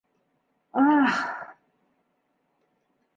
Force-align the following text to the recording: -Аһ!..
-Аһ!.. 0.83 1.19